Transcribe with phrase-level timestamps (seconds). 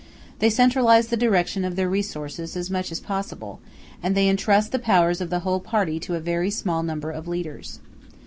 [0.39, 3.59] They centralize the direction of their resources as much as possible,
[4.01, 7.27] and they intrust the power of the whole party to a very small number of
[7.27, 7.79] leaders.